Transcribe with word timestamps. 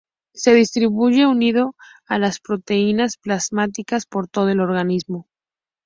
Se 0.33 0.55
distribuye, 0.55 1.27
unido 1.27 1.75
a 2.07 2.17
las 2.17 2.39
proteínas 2.39 3.17
plasmáticas 3.17 4.07
por 4.07 4.27
todo 4.27 4.49
el 4.49 4.59
organismo. 4.59 5.27